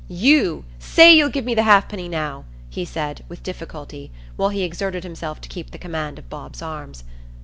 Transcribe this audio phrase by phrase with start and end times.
[0.09, 5.03] "You, say you'll give me the halfpenny now," he said, with difficulty, while he exerted
[5.03, 7.03] himself to keep the command of Bob's arms.